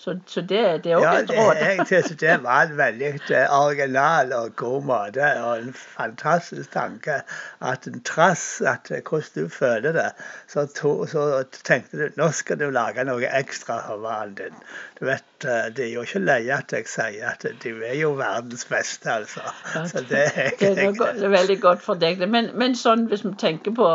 Så, 0.00 0.16
så 0.26 0.40
det, 0.40 0.62
det 0.86 0.94
er 0.94 1.00
òg 1.00 1.04
ja, 1.04 1.14
et 1.20 1.32
råd. 1.34 1.60
jeg 1.62 1.86
synes 1.90 2.16
det 2.22 2.36
var 2.44 2.72
veldig 2.78 3.10
eh, 3.12 3.44
original 3.52 4.32
og 4.38 4.56
god 4.58 4.88
måte, 4.88 5.07
og 5.16 5.58
en 5.58 5.72
fantastisk 5.72 6.72
tanke. 6.72 7.22
At 7.60 7.86
en 7.86 8.02
trass 8.04 8.60
at 8.60 8.90
hvordan 8.90 9.30
du 9.34 9.48
føler 9.48 9.92
det, 9.92 10.10
så, 10.46 10.66
to, 10.66 11.06
så 11.06 11.44
tenkte 11.64 11.98
du 11.98 12.20
nå 12.20 12.30
skal 12.30 12.58
du 12.58 12.68
lage 12.70 13.04
noe 13.04 13.30
ekstra 13.40 13.80
for 13.86 14.02
mannen 14.04 14.34
din. 14.34 14.62
Du 15.00 15.06
vet, 15.06 15.24
De 15.42 15.70
Det 15.76 15.84
er 15.84 15.92
jo 15.92 16.02
ikke 16.02 16.18
lei 16.18 16.48
at 16.50 16.72
jeg 16.74 16.86
sier 16.90 17.28
at 17.30 17.44
du 17.62 17.82
er 17.86 17.94
jo 17.94 18.10
verdens 18.18 18.64
beste, 18.64 19.12
altså. 19.12 19.40
Så 19.86 20.02
det 20.08 20.24
er, 20.34 20.50
det 20.58 20.70
er, 20.78 20.90
det 20.92 21.24
er 21.24 21.28
veldig 21.28 21.60
godt 21.60 21.82
for 21.82 21.94
deg. 21.94 22.24
Men, 22.28 22.50
men 22.58 22.74
sånn 22.74 23.06
hvis 23.06 23.22
vi 23.24 23.30
tenker 23.38 23.70
på, 23.76 23.90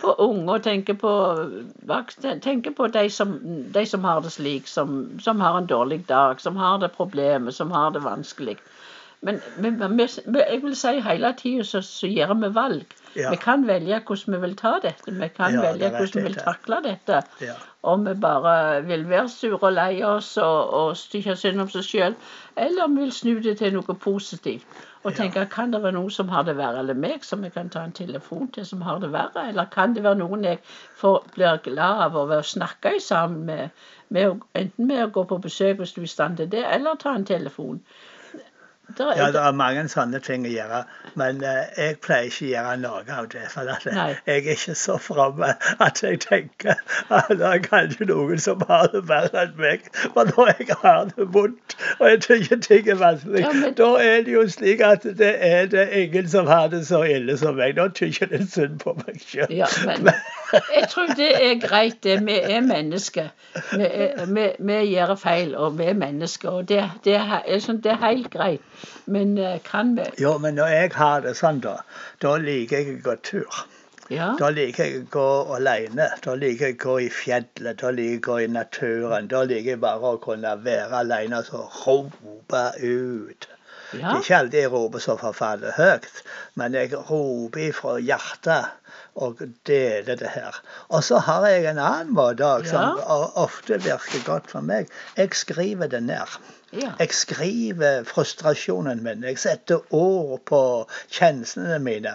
på 0.00 0.14
unge 0.24 0.56
og 0.56 0.64
tenker 0.66 0.98
på, 0.98 1.12
tenker 2.42 2.74
på 2.74 2.88
de, 2.94 3.04
som, 3.10 3.36
de, 3.74 3.86
som, 3.86 4.04
har 4.04 4.24
det 4.26 4.32
slik, 4.34 4.66
som, 4.66 5.20
som 5.22 5.40
har 5.40 5.58
en 5.58 5.70
dårlig 5.70 6.04
dag, 6.08 6.40
som 6.40 6.56
har 6.56 6.82
det 6.82 6.90
problemet, 6.96 7.54
som 7.54 7.70
har 7.70 7.94
det 7.94 8.02
vanskelig. 8.02 8.58
Men, 9.20 9.40
men, 9.58 9.78
men 9.78 10.00
jeg 10.00 10.60
vil 10.62 10.76
si 10.78 11.00
hele 11.02 11.32
tida 11.38 11.64
så, 11.66 11.80
så, 11.82 12.06
gjør 12.06 12.34
vi 12.38 12.50
valg. 12.54 12.98
Ja. 13.16 13.30
Vi 13.32 13.38
kan 13.42 13.64
velge 13.66 13.98
hvordan 14.06 14.34
vi 14.34 14.40
vil 14.40 14.54
ta 14.56 14.76
dette. 14.82 15.14
Vi 15.14 15.28
kan 15.34 15.54
ja, 15.54 15.62
velge 15.64 15.90
hvordan 15.90 16.22
vi 16.22 16.26
vil 16.28 16.36
takle 16.38 16.78
dette. 16.84 17.22
Ja. 17.42 17.56
Om 17.82 18.06
vi 18.06 18.14
bare 18.14 18.84
vil 18.86 19.08
være 19.08 19.28
sure 19.28 19.58
og 19.58 19.72
lei 19.72 20.02
oss 20.06 20.36
og, 20.36 20.74
og 20.80 20.96
stykke 20.96 21.34
synd 21.36 21.64
om 21.64 21.70
seg 21.72 21.86
sjøl, 21.86 22.14
eller 22.56 22.84
om 22.84 22.94
vi 22.94 23.06
vil 23.06 23.16
snu 23.16 23.32
det 23.42 23.58
til 23.58 23.74
noe 23.74 23.98
positivt. 23.98 24.78
Og 25.06 25.14
tenke 25.14 25.44
kan 25.50 25.72
det 25.72 25.80
være 25.82 25.94
noen 25.94 26.10
som 26.10 26.28
har 26.28 26.44
det 26.46 26.56
verre 26.58 26.82
eller 26.82 26.94
meg, 26.98 27.24
som 27.24 27.42
jeg 27.46 27.52
kan 27.54 27.70
ta 27.70 27.84
en 27.86 27.94
telefon 27.94 28.50
til 28.54 28.66
som 28.66 28.82
har 28.82 28.98
det 29.02 29.12
verre? 29.14 29.48
Eller 29.48 29.70
kan 29.72 29.94
det 29.94 30.02
være 30.04 30.18
noen 30.20 30.44
jeg 30.44 30.58
får, 31.00 31.24
blir 31.34 31.62
glad 31.64 32.02
av 32.06 32.18
å 32.18 32.42
snakke 32.42 32.98
sammen 33.00 33.46
med, 33.46 33.82
med, 34.14 34.42
enten 34.58 34.90
med 34.90 35.04
å 35.06 35.10
gå 35.14 35.24
på 35.30 35.40
besøk 35.46 35.78
hvis 35.78 35.94
du 35.96 36.02
er 36.02 36.08
i 36.10 36.12
stand 36.14 36.38
til 36.42 36.50
det, 36.54 36.64
eller 36.66 36.98
ta 36.98 37.14
en 37.14 37.26
telefon. 37.26 37.82
Er, 39.00 39.16
ja, 39.16 39.26
det 39.32 39.40
er 39.40 39.52
mange 39.56 39.84
sånne 39.88 40.20
ting 40.24 40.46
å 40.46 40.50
gjøre, 40.52 40.82
men 41.20 41.42
uh, 41.44 41.66
jeg 41.76 41.98
pleier 42.04 42.30
ikke 42.30 42.44
å 42.46 42.50
gjøre 42.50 42.76
noe 42.82 43.02
av 43.18 43.28
det. 43.32 43.44
For 43.52 43.70
at 43.70 43.86
jeg 43.86 44.16
er 44.26 44.50
ikke 44.54 44.74
så 44.78 44.98
framme 45.02 45.52
at 45.84 46.02
jeg 46.02 46.20
tenker 46.24 46.80
at 47.14 47.30
det 47.30 47.46
er 47.48 47.62
kanskje 47.64 48.08
noen 48.10 48.42
som 48.42 48.64
har 48.68 48.90
det 48.92 49.04
verre 49.08 49.44
enn 49.44 49.54
meg. 49.60 49.86
For 50.14 50.32
når 50.32 50.52
jeg 50.54 50.78
har 50.82 51.12
det 51.12 51.28
vondt 51.36 51.76
og 51.98 52.04
jeg 52.10 52.22
tenker 52.26 52.62
ting 52.64 52.90
er 52.90 53.00
vanskelig, 53.00 53.44
ja, 53.44 53.52
men... 53.54 53.74
da 53.78 53.90
er 54.02 54.22
det 54.26 54.34
jo 54.34 54.44
slik 54.50 54.82
at 54.84 55.06
det 55.18 55.34
er 55.46 55.70
det 55.70 55.88
ingen 56.02 56.28
som 56.28 56.50
har 56.50 56.68
det 56.72 56.84
så 56.88 57.02
ille 57.06 57.38
som 57.38 57.58
meg. 57.58 57.76
Da 57.78 57.88
tykker 57.88 58.26
jeg 58.26 58.34
det 58.34 58.50
synd 58.52 58.80
på 58.82 58.96
meg 59.02 59.22
sjøl. 59.22 59.52
Ja, 59.54 59.70
men... 59.86 60.12
Jeg 60.52 60.88
tror 60.88 61.06
det 61.16 61.28
er 61.36 61.58
greit, 61.60 61.98
det. 62.04 62.26
Vi 62.26 62.36
er 62.40 62.60
mennesker. 62.64 63.28
Vi, 63.72 63.88
vi, 64.34 64.44
vi 64.58 64.78
gjør 64.92 65.14
feil, 65.20 65.56
og 65.56 65.78
vi 65.78 65.88
er 65.92 65.98
mennesker. 65.98 66.50
Og 66.50 66.68
det, 66.68 66.84
det, 67.04 67.16
er, 67.20 67.58
sånn, 67.64 67.82
det 67.84 67.92
er 67.94 68.04
helt 68.04 68.30
greit. 68.32 68.84
Men 69.06 69.36
eh, 69.38 69.58
kan 69.64 69.96
vi 69.98 70.06
Jo, 70.20 70.38
men 70.38 70.56
når 70.60 70.72
jeg 70.74 70.94
har 70.96 71.26
det 71.26 71.34
sånn, 71.38 71.60
da, 71.64 71.78
da 72.24 72.36
liker 72.40 72.80
jeg 72.80 72.98
å 72.98 73.02
gå 73.10 73.18
tur. 73.30 73.60
Ja. 74.08 74.30
Da 74.40 74.48
liker 74.54 74.88
jeg 74.88 75.02
å 75.02 75.08
gå 75.12 75.28
alene. 75.58 76.08
Da 76.24 76.34
liker 76.38 76.70
jeg 76.70 76.78
å 76.78 76.82
gå 76.86 76.96
i 77.04 77.10
fjellet, 77.12 77.76
da 77.82 77.92
liker 77.92 78.14
jeg 78.14 78.22
å 78.22 78.26
gå 78.30 78.40
i 78.44 78.50
naturen. 78.56 79.28
Da 79.28 79.44
liker 79.44 79.74
jeg 79.74 79.84
bare 79.84 80.14
å 80.14 80.20
kunne 80.22 80.56
være 80.64 81.04
alene 81.04 81.42
og 81.42 81.50
så 81.50 81.66
rope 81.82 82.64
ut. 82.80 83.48
Ja. 83.92 84.18
ikke 84.18 84.36
alltid 84.36 84.60
jeg 84.60 84.72
roper 84.72 84.98
så 85.00 85.16
forferdelig 85.16 85.72
høyt, 85.78 86.22
men 86.60 86.74
jeg 86.74 86.92
roper 87.10 87.72
fra 87.72 87.94
hjertet 87.98 88.66
og 89.16 89.40
deler 89.66 90.14
det 90.20 90.28
her. 90.34 90.58
Og 90.88 91.02
så 91.04 91.18
har 91.24 91.46
jeg 91.48 91.64
en 91.70 91.78
annen 91.82 92.12
måte 92.14 92.44
òg, 92.44 92.66
som 92.68 92.98
Ja. 93.00 93.16
ofte 93.34 93.80
virker 93.82 94.24
godt 94.26 94.50
for 94.50 94.60
meg. 94.60 94.88
Jeg 95.16 95.34
skriver 95.34 95.86
det 95.88 96.02
ned. 96.02 96.36
ja. 96.72 96.92
Jeg 96.98 97.12
skriver 97.12 98.04
frustrasjonen 98.04 99.02
min. 99.02 99.22
Jeg 99.24 99.38
setter 99.38 99.80
ord 99.90 100.40
på 100.46 100.62
kjenslene 101.10 101.78
mine. 101.78 102.12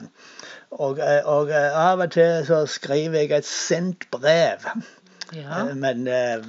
Og, 0.72 1.00
eh, 1.00 1.22
og 1.25 1.50
eh, 1.51 1.75
av 1.77 2.00
og 2.00 2.12
til 2.12 2.46
så 2.48 2.65
skriver 2.65 3.20
jeg 3.20 3.32
et 3.32 3.46
sint 3.46 4.06
brev. 4.12 4.63
Ja. 5.36 5.60
Eh, 5.60 5.75
Men 5.75 6.08
eh, 6.08 6.44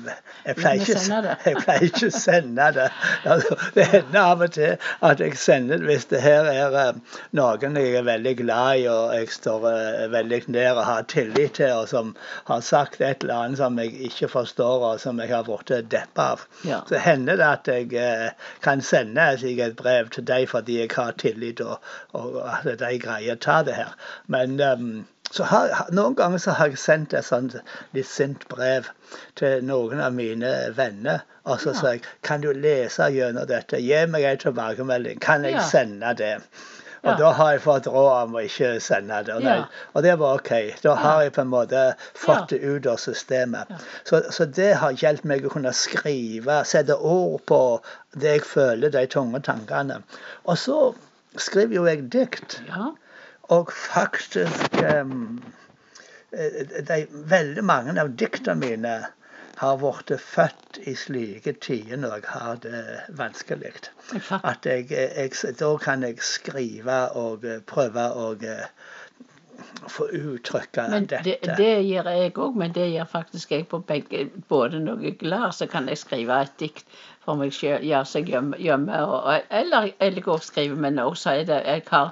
jeg 0.44 0.56
pleier 0.56 0.82
ikke, 0.82 1.34
jeg 1.44 1.60
pleier 1.62 1.86
ikke 1.88 2.10
å 2.10 2.14
sende 2.16 2.68
det. 2.76 2.88
Altså, 3.24 3.56
det 3.76 3.86
hender 3.92 4.20
av 4.20 4.44
og 4.46 4.54
til 4.56 4.76
at 5.08 5.22
jeg 5.24 5.38
sender 5.40 5.82
det 5.82 5.88
hvis 5.90 6.08
det 6.12 6.22
her 6.24 6.48
er 6.50 6.78
eh, 6.80 7.00
noen 7.36 7.78
jeg 7.80 7.94
er 7.98 8.06
veldig 8.06 8.34
glad 8.42 8.82
i 8.82 8.86
og 8.92 9.14
jeg 9.16 9.30
står 9.34 9.66
veldig 10.12 10.40
nær 10.54 10.80
og 10.80 10.84
har 10.88 11.08
tillit 11.10 11.56
til, 11.58 11.72
og 11.72 11.88
som 11.90 12.12
har 12.48 12.60
sagt 12.64 13.00
et 13.00 13.24
eller 13.24 13.46
annet 13.46 13.60
som 13.60 13.78
jeg 13.80 13.94
ikke 14.10 14.28
forstår, 14.32 14.86
og 14.90 15.00
som 15.02 15.20
jeg 15.22 15.32
har 15.32 15.46
blitt 15.46 15.72
deppa 15.90 16.28
av. 16.34 16.44
Ja. 16.64 16.80
Så 16.88 17.00
hender 17.02 17.40
det 17.40 17.48
at 17.48 17.70
jeg 17.70 18.34
kan 18.64 18.82
sende 18.84 19.28
et 19.34 19.44
et 19.44 19.76
brev 19.76 20.10
til 20.14 20.26
deg 20.26 20.48
fordi 20.50 20.78
jeg 20.80 20.92
har 20.96 21.16
tillit, 21.20 21.60
og, 21.60 21.82
og 22.12 22.40
at 22.44 22.68
de 22.80 22.98
greier 23.02 23.36
å 23.36 23.40
ta 23.40 23.62
det 23.66 23.76
her. 23.78 23.92
Men 24.30 24.60
ehm, 24.60 25.04
så 25.30 25.44
har, 25.44 25.86
noen 25.90 26.14
ganger 26.14 26.38
så 26.38 26.50
har 26.54 26.68
jeg 26.68 26.78
sendt 26.78 27.14
et 27.14 27.24
sånt 27.26 27.56
litt 27.96 28.06
sint 28.06 28.44
brev 28.48 28.86
til 29.40 29.64
noen 29.66 30.00
av 30.00 30.12
mine 30.14 30.52
venner. 30.76 31.24
Og 31.46 31.58
så 31.60 31.72
Ja. 31.74 31.80
sa 31.80 31.92
jeg 31.92 32.02
kan 32.22 32.40
du 32.40 32.52
lese 32.52 33.10
gjennom 33.12 33.46
dette, 33.46 33.80
gi 33.80 34.06
meg 34.06 34.22
en 34.24 34.38
tilbakemelding, 34.38 35.20
kan 35.20 35.44
jeg 35.44 35.52
Ja. 35.54 35.60
sende 35.68 36.14
det? 36.16 36.36
Og 37.04 37.10
Ja. 37.10 37.16
da 37.16 37.30
har 37.32 37.50
jeg 37.52 37.60
fått 37.60 37.86
råd 37.86 38.22
om 38.22 38.32
å 38.34 38.40
ikke 38.44 38.80
sende 38.80 39.22
det. 39.24 39.34
Og, 39.34 39.42
det, 39.42 39.64
og 39.94 40.02
det 40.02 40.18
var 40.18 40.34
OK. 40.38 40.74
Da 40.82 40.94
har 40.94 41.22
jeg 41.22 41.32
på 41.32 41.40
en 41.42 41.48
måte 41.52 41.94
fått 42.14 42.48
det 42.48 42.62
ut 42.62 42.86
av 42.86 42.96
systemet. 42.96 43.66
Så, 44.04 44.22
så 44.30 44.46
det 44.46 44.76
har 44.76 44.92
hjulpet 44.92 45.24
meg 45.24 45.44
å 45.44 45.50
kunne 45.50 45.72
skrive, 45.72 46.64
sette 46.64 46.96
ord 46.96 47.40
på 47.46 47.80
det 48.16 48.38
jeg 48.38 48.40
føler, 48.42 48.90
de 48.90 49.06
tunge 49.06 49.40
tankene. 49.42 50.02
Og 50.46 50.56
så 50.56 50.94
skriver 51.36 51.74
jo 51.74 51.84
jeg 51.86 52.08
dikt. 52.10 52.60
ja. 52.68 52.92
Og 53.52 53.72
faktisk 53.72 54.78
um, 55.04 55.42
de, 56.32 57.06
Veldig 57.10 57.64
mange 57.64 57.94
av 58.00 58.14
diktene 58.18 58.56
mine 58.60 58.94
har 59.60 59.76
blitt 59.78 60.10
født 60.18 60.80
i 60.90 60.94
slike 60.98 61.52
tider 61.62 62.00
når 62.02 62.16
jeg 62.16 62.24
har 62.32 62.56
det 62.64 62.80
vanskelig. 63.20 63.70
At 64.42 64.66
jeg, 64.66 64.88
jeg, 64.90 65.30
da 65.60 65.68
kan 65.78 66.02
jeg 66.02 66.18
skrive 66.26 66.96
og 67.20 67.44
eh, 67.46 67.60
prøve 67.70 68.08
å 68.18 68.32
eh, 68.42 68.66
få 69.94 70.08
uttrykke 70.10 70.88
Men 70.90 71.06
dette. 71.06 71.22
det, 71.44 71.54
det 71.60 71.70
gjør 71.86 72.10
jeg 72.16 72.34
òg, 72.34 72.56
men 72.58 72.74
det 72.74 72.88
gjør 72.96 73.06
faktisk 73.12 73.54
jeg 73.54 73.68
på 73.70 73.78
begge. 73.86 74.24
Både 74.50 74.80
når 74.82 75.04
jeg 75.06 75.14
er 75.14 75.20
glad, 75.22 75.52
så 75.54 75.70
kan 75.70 75.86
jeg 75.88 76.02
skrive 76.02 76.40
et 76.48 76.56
dikt 76.58 76.84
for 77.24 77.38
meg 77.38 77.54
sjøl, 77.54 77.84
gjøre 77.86 78.10
seg 78.10 78.34
hjemme 78.34 79.04
og, 79.06 79.20
og- 79.22 79.46
eller, 79.54 79.92
eller 80.02 80.26
gå 80.26 80.34
og 80.34 80.42
skrive. 80.42 80.74
Men 80.76 80.98
også 80.98 81.30
er 81.38 81.46
det 81.52 81.62
jeg 81.62 81.86
har 81.92 82.10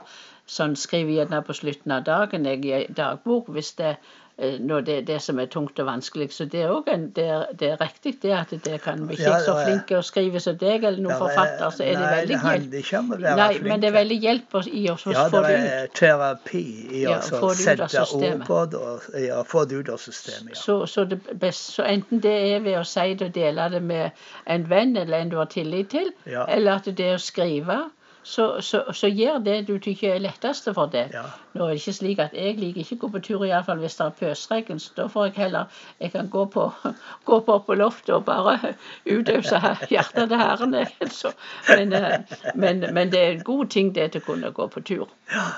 sånn 0.52 0.74
skriver 0.76 1.14
gjerne 1.22 1.42
på 1.46 1.54
slutten 1.56 1.94
av 1.96 2.04
dagen, 2.08 2.44
jeg 2.50 2.64
i 2.68 2.82
dagbok, 2.92 3.48
hvis 3.54 3.72
det 3.78 3.94
eh, 4.38 4.58
når 4.60 4.80
det 4.84 4.94
er 4.98 5.02
det 5.08 5.16
som 5.22 5.38
er 5.40 5.46
tungt 5.52 5.78
og 5.80 5.86
vanskelig. 5.88 6.26
Så 6.32 6.44
det 6.52 6.62
er 6.64 6.70
òg 6.72 6.86
det, 7.16 7.26
det 7.60 7.68
er 7.72 7.80
riktig 7.80 8.12
det 8.22 8.32
at 8.36 8.52
det 8.64 8.78
kan 8.84 9.02
vi 9.08 9.14
ikke 9.16 9.28
Ja, 9.30 9.38
så 9.44 9.54
det 9.58 9.64
flinke 9.66 9.98
å 9.98 10.02
skrive 10.04 10.40
som 10.40 10.56
deg 10.60 10.84
eller 10.88 11.00
noen 11.04 11.12
det 11.12 11.16
er- 11.16 11.22
forfatter, 11.22 11.70
så 11.76 11.84
er 11.84 11.92
det 11.92 12.00
nei, 12.00 12.10
veldig 12.16 12.28
det 12.28 12.36
hjelp. 12.36 12.46
handler 12.48 12.78
ikke 12.82 12.98
om 12.98 13.10
å 13.12 13.18
være 13.22 13.36
Nei, 13.36 13.48
flink. 13.54 13.68
men 13.68 13.80
det 13.84 13.88
er 13.90 13.96
veldig 13.98 14.18
hjelp 14.26 14.58
i 14.72 14.84
å 14.92 14.96
få 15.02 15.12
det 15.12 15.16
ut. 15.16 15.32
Ja, 15.32 15.42
det 15.46 15.72
er 15.76 15.94
terapi 16.00 16.64
i 17.00 17.04
å 17.06 17.14
det 17.16 17.62
sette 17.62 18.04
ord 18.18 18.44
på 18.48 18.60
det 18.72 18.82
og 18.82 19.08
ja, 19.26 19.40
få 19.54 19.64
det 19.68 19.80
ut 19.82 19.88
av 19.96 20.02
systemet. 20.04 20.52
Ja. 20.56 20.60
Så, 20.64 20.78
så, 20.86 21.04
det 21.04 21.20
best, 21.46 21.72
så 21.76 21.86
enten 21.88 22.20
det 22.24 22.36
er 22.52 22.60
ved 22.60 22.80
å 22.80 22.84
si 22.88 23.08
det 23.14 23.30
og 23.30 23.34
dele 23.36 23.68
det 23.76 23.82
med 23.82 24.10
en 24.46 24.68
venn 24.68 24.96
eller 24.96 25.18
en 25.22 25.28
du 25.32 25.36
har 25.40 25.46
tillit 25.52 25.90
til, 25.96 26.12
eller 26.26 26.72
at 26.80 26.84
det 26.96 27.00
er 27.12 27.20
å 27.20 27.22
skrive, 27.22 27.82
så, 28.22 28.60
så, 28.60 28.82
så 28.92 29.08
gjør 29.08 29.38
det 29.38 29.56
du 29.66 29.78
tykker 29.82 30.14
er 30.14 30.20
lettest 30.22 30.68
for 30.74 30.90
deg. 30.92 31.10
Ja. 31.14 31.24
Nå 31.52 31.66
er 31.66 31.72
det 31.74 31.80
ikke 31.80 31.94
slik 31.96 32.20
at 32.22 32.34
jeg 32.36 32.54
liker 32.60 32.80
ikke 32.84 32.96
å 32.96 33.00
gå 33.02 33.08
på 33.16 33.20
tur, 33.26 33.44
iallfall 33.46 33.80
hvis 33.82 33.96
det 33.98 34.04
er 34.04 34.14
pøsregn. 34.20 34.80
Så 34.80 34.94
da 34.96 35.06
får 35.10 35.26
jeg 35.28 35.34
heller 35.40 35.80
Jeg 36.00 36.12
kan 36.12 36.28
gå 36.30 36.44
på, 36.54 36.68
gå 37.28 37.40
på 37.40 37.56
opp 37.56 37.66
på 37.66 37.74
loftet 37.74 38.14
og 38.14 38.24
bare 38.28 38.74
utøse 39.16 39.58
hjertet 39.90 40.28
til 40.30 40.38
Herren. 40.38 40.74
jeg. 40.78 41.10
Så, 41.10 41.32
men, 41.68 41.92
eh, 41.92 42.20
men, 42.54 42.86
men 42.94 43.12
det 43.12 43.22
er 43.22 43.32
en 43.32 43.42
god 43.46 43.66
ting 43.74 43.94
det 43.94 44.12
til 44.12 44.22
å 44.22 44.28
kunne 44.30 44.52
gå 44.54 44.66
på 44.70 44.80
tur. 44.80 45.08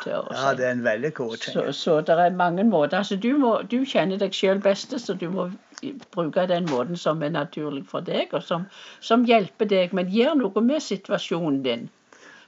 Til 0.03 0.17
å 0.17 0.23
ja, 0.33 0.55
det 0.57 0.67
er 0.67 0.77
en 0.79 0.85
veldig 0.85 1.13
god 1.15 1.37
ting. 1.37 1.59
Så, 1.59 1.67
så 1.77 2.01
det 2.01 2.17
er 2.19 2.39
mange 2.39 2.65
måter. 2.65 2.99
Altså, 2.99 3.17
du, 3.17 3.35
må, 3.39 3.59
du 3.71 3.85
kjenner 3.85 4.21
deg 4.21 4.33
sjøl 4.33 4.63
best, 4.65 4.97
så 5.01 5.15
du 5.15 5.29
må 5.31 5.51
bruke 6.15 6.47
den 6.49 6.65
måten 6.71 6.97
som 6.97 7.23
er 7.23 7.35
naturlig 7.35 7.85
for 7.91 8.01
deg, 8.01 8.33
og 8.33 8.43
som, 8.43 8.65
som 9.05 9.29
hjelper 9.29 9.69
deg. 9.69 9.93
Men 9.93 10.09
gjør 10.09 10.41
noe 10.41 10.65
med 10.65 10.81
situasjonen 10.83 11.61
din. 11.67 11.87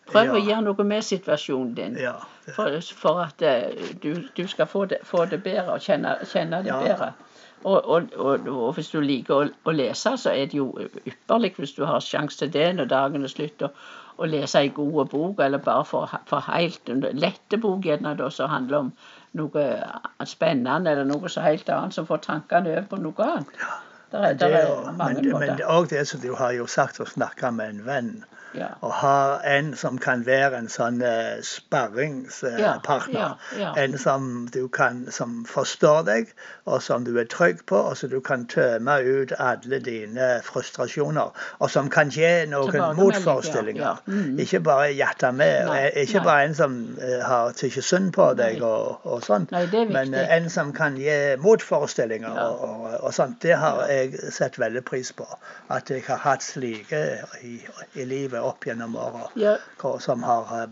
Prøv 0.06 0.34
å 0.36 0.40
gjøre 0.40 0.62
noe 0.68 0.84
med 0.86 1.02
situasjonen 1.04 1.74
din. 1.74 1.96
Ja. 1.98 2.14
For, 2.54 2.76
for 2.94 3.22
at 3.24 3.42
eh, 3.42 3.72
du, 4.02 4.12
du 4.36 4.44
skal 4.46 4.66
få 4.70 4.84
det, 4.86 5.00
få 5.04 5.24
det 5.26 5.40
bedre 5.42 5.74
og 5.74 5.80
kjenne, 5.82 6.16
kjenne 6.30 6.62
det 6.62 6.70
Ja. 6.74 6.80
bedre. 6.84 7.12
Og, 7.66 7.80
og, 7.90 8.12
og, 8.20 8.46
og 8.52 8.74
hvis 8.76 8.90
du 8.92 9.00
liker 9.02 9.34
å, 9.34 9.46
å 9.66 9.72
lese, 9.74 10.12
så 10.20 10.30
er 10.30 10.46
det 10.52 10.54
jo 10.60 10.68
ypperlig 11.08 11.54
hvis 11.56 11.72
du 11.74 11.80
har 11.88 12.04
sjanse 12.04 12.38
til 12.38 12.52
det 12.54 12.66
når 12.76 12.90
dagen 12.92 13.24
er 13.26 13.32
slutt. 13.32 13.64
å 14.16 14.24
lese 14.30 14.60
ei 14.62 14.68
god 14.72 15.08
bok, 15.12 15.40
eller 15.44 15.58
bare 15.60 15.84
for, 15.84 16.08
for 16.28 16.40
helt 16.46 16.88
lette 17.12 17.58
bok, 17.60 17.82
gjerne 17.84 18.14
da, 18.16 18.30
som 18.32 18.48
handler 18.48 18.78
om 18.78 18.92
noe 19.36 19.64
spennende, 20.24 20.90
eller 20.92 21.04
noe 21.04 21.28
så 21.28 21.42
helt 21.44 21.68
annet, 21.68 21.92
som 21.96 22.06
får 22.08 22.22
tankene 22.24 22.70
over 22.76 22.86
på 22.94 23.00
noe 23.02 23.26
annet. 23.26 23.58
Der 24.12 24.22
er, 24.30 24.32
Det 24.32 24.38
der 24.40 24.54
er 24.56 24.70
er 24.70 24.92
mange 24.96 25.20
men, 25.20 25.32
måter. 25.34 25.56
det 25.58 25.66
er 25.66 25.74
òg 25.74 25.88
det 25.90 26.06
som 26.08 26.20
du 26.22 26.30
har 26.38 26.52
jo 26.56 26.66
sagt, 26.70 27.00
å 27.02 27.08
snakke 27.10 27.50
med 27.52 27.74
en 27.74 27.84
venn. 27.88 28.12
Ja. 28.56 28.68
Og 28.80 28.92
ha 29.02 29.38
en 29.56 29.74
som 29.76 29.98
kan 30.02 30.26
være 30.26 30.58
en 30.58 30.68
sånn 30.72 31.02
eh, 31.04 31.42
sparringspartner. 31.44 33.36
Ja. 33.58 33.72
En 33.76 33.98
som 33.98 34.48
du 34.52 34.66
kan, 34.72 35.06
som 35.12 35.44
forstår 35.48 36.02
deg, 36.08 36.32
og 36.64 36.82
som 36.82 37.04
du 37.04 37.12
er 37.20 37.28
trygg 37.30 37.64
på, 37.66 37.76
og 37.76 37.96
som 37.96 38.10
du 38.10 38.20
kan 38.24 38.46
tømme 38.50 38.98
ut 39.04 39.32
alle 39.38 39.78
dine 39.84 40.28
frustrasjoner. 40.46 41.32
Og 41.58 41.70
som 41.70 41.90
kan 41.92 42.10
gi 42.10 42.46
noen 42.50 42.96
motforestillinger. 42.96 44.02
Mhm. 44.06 44.38
Ikke 44.42 44.60
bare 44.60 44.90
jatte 44.96 45.32
med. 45.32 45.66
Nei, 45.66 45.78
eh, 45.86 46.02
ikke 46.02 46.20
nei. 46.20 46.24
bare 46.24 46.44
en 46.48 46.54
som 46.54 46.78
eh, 47.02 47.20
har 47.24 47.52
tykker 47.56 47.82
synd 47.82 48.12
på 48.16 48.32
deg 48.38 48.62
og, 48.62 49.04
og 49.04 49.22
sånn. 49.26 49.48
Men 49.92 50.14
eh, 50.14 50.36
en 50.36 50.50
som 50.50 50.72
kan 50.76 50.96
gi 51.00 51.36
motforestillinger 51.42 52.40
og, 52.46 52.64
og, 52.68 52.88
og 53.00 53.14
sånt. 53.14 53.40
Det 53.42 53.56
har 53.60 53.84
jeg 53.90 54.32
sett 54.32 54.58
veldig 54.60 54.82
pris 54.86 55.12
på. 55.12 55.26
At 55.72 55.90
jeg 55.90 56.04
har 56.06 56.22
hatt 56.24 56.44
slike 56.44 57.02
i, 57.42 57.56
i 57.94 58.06
livet 58.08 58.45
opp 58.48 58.64
gjennom 58.68 58.96
åra. 58.96 59.26
Ja. 59.36 59.56
Som 60.00 60.22
har 60.26 60.48
eh, 60.62 60.66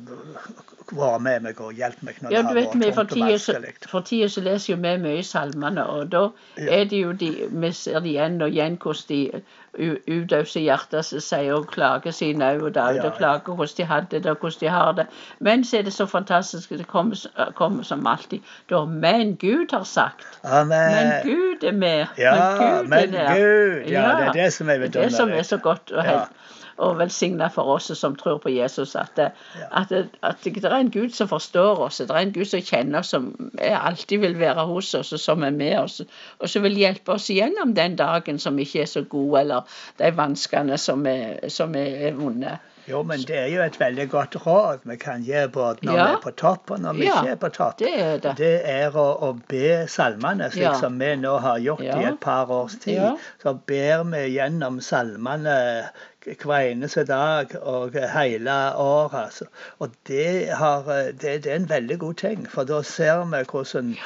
vært 0.95 1.21
med 1.25 1.43
meg 1.47 1.61
og 1.65 1.73
hjulpet 1.79 2.03
meg 2.05 2.19
når 2.23 2.33
Ja, 2.35 2.43
det 2.43 2.47
har 2.47 2.55
vært 2.61 2.95
for 2.95 3.05
tungt 3.11 3.23
og 3.23 3.29
vanskelig. 3.31 3.75
for 3.89 4.01
tida 4.09 4.29
så 4.29 4.43
leser 4.45 4.73
jo 4.75 4.77
vi 4.83 4.95
mye 5.05 5.23
salmene, 5.25 5.85
og 5.89 6.09
da 6.13 6.25
Ja. 6.59 6.71
er 6.81 6.85
det 6.91 7.01
jo 7.03 7.13
de 7.13 7.31
Vi 7.51 7.73
ser 7.73 8.01
det 8.01 8.11
igjen 8.15 8.41
og 8.43 8.51
igjen 8.51 8.77
hvordan 8.79 9.09
de 9.09 9.43
u- 9.75 9.99
utøser 10.07 10.61
hjertet 10.61 11.05
sier 11.23 11.55
og 11.55 11.67
klager 11.73 12.13
sine 12.13 12.45
øyne 12.55 12.63
og 12.69 12.75
da, 12.75 12.91
Ja, 12.95 13.07
og 13.09 13.17
klager 13.19 13.55
hvordan 13.57 13.77
de 13.77 13.85
hadde 13.85 14.21
det 14.21 14.27
og 14.27 14.37
hvordan 14.39 14.61
de 14.61 14.69
har 14.69 14.93
det. 14.93 15.07
Men 15.41 15.65
så 15.65 15.79
er 15.79 15.83
det 15.83 15.93
så 15.93 16.07
fantastisk, 16.07 16.69
det 16.71 16.87
kommer, 16.87 17.17
kommer 17.55 17.83
som 17.83 18.07
alltid 18.07 18.41
da 18.71 18.85
Men 18.85 19.37
Gud 19.37 19.73
har 19.73 19.85
sagt. 19.85 20.25
Amen. 20.45 20.69
Men 20.71 21.13
Gud 21.25 21.65
er 21.69 21.73
med. 21.73 22.07
Ja, 22.19 22.83
men 22.83 23.13
der. 23.13 23.35
Gud. 23.35 23.91
Ja, 23.91 24.09
det 24.21 24.29
er 24.29 24.33
det 24.33 24.53
som 24.53 24.69
er 24.71 24.79
Det 24.79 24.97
er 24.97 25.03
det 25.09 25.13
som 25.13 25.31
er 25.31 25.43
så 25.43 25.57
godt 25.57 25.91
og, 25.93 26.05
helt, 26.05 26.29
og 26.77 26.99
velsigna 26.99 27.49
for 27.55 27.77
oss 27.77 27.91
som 27.99 28.17
tror 28.19 28.39
på 28.43 28.51
Jesus, 28.51 28.95
at, 28.99 29.13
det, 29.17 29.31
at, 29.71 29.89
det, 29.91 30.09
at 30.23 30.45
det 30.45 30.65
er 30.65 30.77
en 30.77 30.91
Gud 30.91 31.15
som 31.15 31.29
forstår 31.31 31.85
oss, 31.87 32.01
det 32.03 32.11
er 32.11 32.23
en 32.23 32.35
Gud 32.35 32.49
som 32.51 32.65
kjenner 32.65 32.99
oss, 32.99 33.13
som 33.15 33.31
er- 33.59 33.79
alltid 33.79 34.19
vil 34.25 34.39
være 34.41 34.67
hos 34.67 34.95
oss, 34.95 35.13
og 35.13 35.21
som 35.21 35.43
er 35.43 35.55
med 35.55 35.79
oss, 35.79 36.01
og 36.39 36.49
som 36.51 36.63
vil 36.67 36.79
hjelpe 36.79 37.15
oss 37.15 37.31
gjennom 37.31 37.75
den 37.75 37.97
dagen 37.97 38.39
som 38.39 38.59
ikke 38.59 38.83
er 38.83 38.91
så 38.91 39.03
god, 39.03 39.41
eller 39.41 39.81
de 39.99 40.13
vanskene 40.17 40.79
som 40.79 41.07
er, 41.07 41.49
som 41.49 41.75
er, 41.79 42.09
er 42.09 42.19
vonde. 42.19 42.59
Jo, 42.89 43.03
men 43.03 43.19
det 43.25 43.37
er 43.39 43.47
jo 43.49 43.63
et 43.65 43.77
veldig 43.81 44.05
godt 44.13 44.35
råd 44.47 44.83
vi 44.85 44.97
kan 45.01 45.23
gi 45.25 45.47
både 45.53 45.87
når 45.89 45.95
Ja. 45.97 46.05
vi 46.07 46.13
er 46.17 46.21
på 46.25 46.31
topp 46.37 46.71
og 46.71 46.81
når 46.81 46.93
vi 46.99 47.07
Ja, 47.07 47.21
ikke 47.23 47.31
er 47.33 47.37
på 47.45 47.49
topp. 47.57 47.79
Det 47.79 47.93
er 48.01 48.19
det. 48.19 48.33
Det 48.37 48.61
er 48.69 48.91
å, 49.01 49.05
å 49.29 49.31
be 49.49 49.87
salmene, 49.89 50.51
slik 50.53 50.63
Ja. 50.67 50.75
som 50.81 50.99
vi 51.01 51.15
nå 51.17 51.39
har 51.41 51.59
gjort 51.59 51.81
i 51.81 52.05
et 52.11 52.21
par 52.21 52.51
års 52.53 52.75
tid. 52.83 53.17
Så 53.43 53.55
ber 53.67 54.05
vi 54.11 54.25
gjennom 54.37 54.81
salmene 54.81 55.89
hver 56.25 56.71
eneste 56.73 57.05
dag 57.09 57.57
og 57.63 57.93
hele 58.15 58.51
året. 58.81 59.15
altså. 59.27 59.45
Og 59.81 59.91
det, 60.09 60.51
har, 60.53 60.83
det, 61.21 61.43
det 61.45 61.47
er 61.53 61.57
en 61.57 61.69
veldig 61.71 61.99
god 61.99 62.15
ting, 62.15 62.47
for 62.51 62.65
da 62.65 62.83
ser 62.83 63.25
vi 63.25 63.43
hvordan 63.45 63.97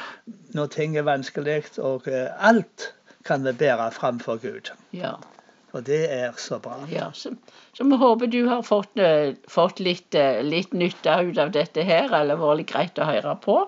når 0.53 0.67
ting 0.67 0.97
er 0.97 1.03
vanskelig, 1.07 1.63
og 1.79 2.07
alt 2.39 2.93
kan 3.25 3.43
vi 3.43 3.51
bære 3.51 3.91
framfor 3.91 4.37
Gud. 4.41 4.71
Ja. 4.93 5.13
Og 5.77 5.83
det 5.85 5.99
er 6.11 6.31
så 6.41 6.57
bra. 6.59 6.79
Ja, 6.89 7.11
så, 7.13 7.29
så 7.77 7.85
vi 7.85 7.97
håper 8.01 8.29
du 8.33 8.39
har 8.49 8.63
fått, 8.65 8.97
eh, 8.97 9.35
fått 9.47 9.79
litt, 9.85 10.15
eh, 10.17 10.39
litt 10.41 10.73
nytte 10.73 11.13
ut 11.27 11.37
av 11.37 11.51
dette 11.53 11.83
her, 11.85 12.09
eller 12.09 12.39
vært 12.41 12.57
litt 12.63 12.71
greit 12.73 12.97
å 13.01 13.05
høre 13.05 13.35
på. 13.43 13.59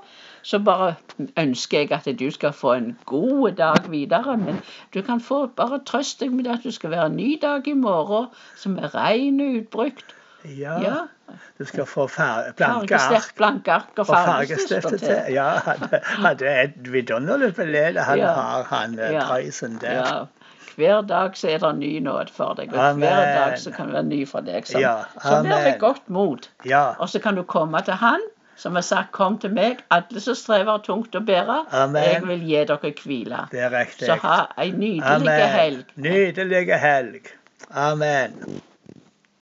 Så 0.41 0.58
bare 0.65 0.96
ønsker 1.38 1.84
jeg 1.84 1.91
at 1.93 2.10
du 2.17 2.25
skal 2.34 2.55
få 2.58 2.74
en 2.74 2.96
god 3.05 3.60
dag 3.60 3.86
videre. 3.93 4.34
Men 4.41 4.58
du 4.96 5.01
kan 5.05 5.22
få 5.22 5.43
bare 5.55 5.77
trøst 5.86 6.24
deg 6.24 6.34
med 6.34 6.50
at 6.50 6.63
du 6.65 6.72
skal 6.74 6.89
være 6.96 7.12
en 7.12 7.20
ny 7.22 7.36
dag 7.41 7.67
i 7.70 7.77
morgen, 7.77 8.31
som 8.58 8.79
er 8.81 8.89
ren 8.96 9.38
og 9.46 9.62
utbrukt. 9.62 10.17
Ja, 10.58 10.79
Ja. 10.81 10.98
du 11.60 11.65
skal 11.70 11.86
få 11.86 12.08
far, 12.10 12.50
blanke 12.58 12.98
ark 12.98 13.36
blanke 13.38 13.72
ark 13.72 14.00
og 14.01 14.08
fargestifter 14.08 14.81
fargestifte 14.81 14.98
til. 14.98 15.08
til. 15.27 15.34
Ja, 15.36 15.51
han, 15.67 15.86
han 16.25 16.41
er 16.41 16.63
et 16.63 16.79
vidunderlig 16.91 17.53
belede 17.55 18.01
han 18.01 18.17
Ja. 18.17 18.34
har, 18.34 18.63
han 18.74 18.98
eh, 19.00 19.12
Ja. 19.13 19.27
Prøysen 19.29 19.77
der. 19.79 20.01
Ja. 20.01 20.25
Hver 20.75 21.01
dag 21.08 21.38
så 21.38 21.50
er 21.50 21.58
det 21.63 21.72
ny 21.80 22.00
nåd 22.00 22.32
for 22.34 22.54
deg, 22.58 22.74
og 22.74 22.80
Amen. 22.90 23.00
hver 23.06 23.25
dag 23.38 23.58
så 23.60 23.72
kan 23.72 23.88
det 23.90 23.94
være 23.94 24.10
ny 24.10 24.22
for 24.28 24.46
deg. 24.46 24.68
Så, 24.68 24.80
Ja, 24.80 24.96
så 25.24 25.42
vær 25.44 25.63
ved 25.66 25.80
godt 25.80 26.10
mot. 26.10 26.50
Ja. 26.66 26.94
Og 27.00 27.10
så 27.10 27.20
kan 27.20 27.36
du 27.36 27.44
komme 27.44 27.82
til 27.86 27.94
Han, 27.94 28.22
som 28.56 28.75
har 28.75 28.82
sagt 28.82 29.12
'Kom 29.12 29.38
til 29.38 29.54
meg, 29.54 29.78
alle 29.92 30.20
som 30.20 30.36
strever 30.36 30.78
tungt 30.78 31.16
å 31.16 31.20
bære'. 31.20 31.66
Amen. 31.72 32.04
Jeg 32.04 32.28
vil 32.28 32.40
gi 32.40 32.66
dere 32.66 32.94
hvile. 33.04 33.48
Det 33.51 33.60
er 33.60 33.70
riktig. 33.80 34.06
Så 34.06 34.16
ha 34.16 34.46
ei 34.58 34.72
nydelig 34.72 35.50
helg. 35.51 35.86
Nydelig 35.96 36.80
helg. 36.80 37.32
Amen. 37.74 38.62